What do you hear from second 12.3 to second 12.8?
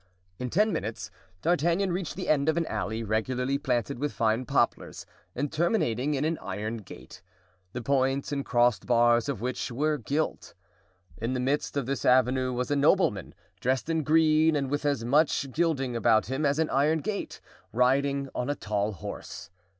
was a